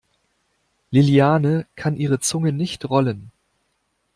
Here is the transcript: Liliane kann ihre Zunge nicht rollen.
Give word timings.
Liliane 0.89 1.67
kann 1.75 1.95
ihre 1.95 2.19
Zunge 2.19 2.51
nicht 2.53 2.89
rollen. 2.89 3.29